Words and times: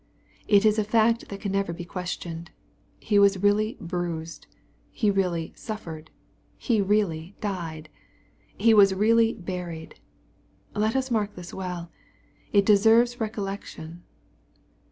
It 0.47 0.65
is 0.65 0.79
a 0.79 0.83
fact 0.83 1.29
that 1.29 1.41
can 1.41 1.51
never 1.51 1.73
be 1.73 1.85
questioned.— 1.85 2.49
^He 3.03 3.21
was 3.21 3.37
really 3.37 3.75
''bruised.*' 3.79 4.47
He 4.89 5.11
really 5.11 5.53
'* 5.55 5.55
suffered/' 5.55 6.07
He 6.57 6.81
really" 6.81 7.35
died." 7.49 7.87
He 8.57 8.73
was 8.73 8.95
really" 8.95 9.31
buried." 9.51 9.99
Let 10.73 10.95
us 10.95 11.11
mark 11.11 11.35
this 11.35 11.53
well. 11.53 11.91
It 12.51 12.65
deserves 12.65 13.19
recollection. 13.19 14.01